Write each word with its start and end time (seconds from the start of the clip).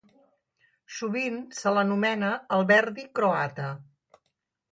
Sovint 0.99 1.35
se 1.57 1.73
l'anomena 1.75 2.31
el 2.57 2.65
Verdi 2.73 3.05
croata. 3.19 3.67